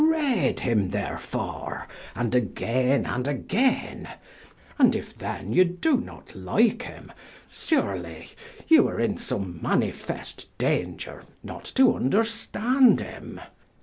[0.03, 4.07] Reade him, therefore and againe and againe.
[4.79, 7.11] And if then you doe not like him
[7.51, 8.31] surely
[8.67, 13.41] you are in some manifest danger, not to vnderstand him.